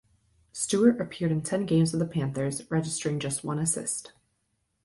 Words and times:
Stewart 0.51 0.99
appeared 0.99 1.31
in 1.31 1.43
ten 1.43 1.67
games 1.67 1.91
with 1.93 1.99
the 1.99 2.07
Panthers, 2.07 2.63
registering 2.71 3.19
just 3.19 3.43
one 3.43 3.59
assist. 3.59 4.11